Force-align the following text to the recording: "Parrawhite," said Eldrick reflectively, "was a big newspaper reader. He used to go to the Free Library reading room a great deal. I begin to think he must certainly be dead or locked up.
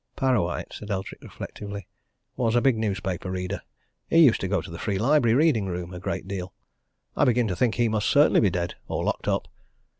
"Parrawhite," 0.15 0.73
said 0.73 0.89
Eldrick 0.89 1.21
reflectively, 1.21 1.85
"was 2.35 2.55
a 2.55 2.59
big 2.61 2.75
newspaper 2.75 3.29
reader. 3.29 3.61
He 4.09 4.17
used 4.17 4.41
to 4.41 4.47
go 4.47 4.59
to 4.59 4.71
the 4.71 4.79
Free 4.79 4.97
Library 4.97 5.35
reading 5.35 5.67
room 5.67 5.93
a 5.93 5.99
great 5.99 6.27
deal. 6.27 6.55
I 7.15 7.23
begin 7.23 7.47
to 7.49 7.55
think 7.55 7.75
he 7.75 7.87
must 7.87 8.09
certainly 8.09 8.39
be 8.39 8.49
dead 8.49 8.73
or 8.87 9.03
locked 9.03 9.27
up. 9.27 9.47